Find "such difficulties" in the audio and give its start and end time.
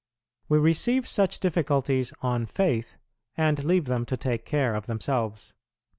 1.07-2.11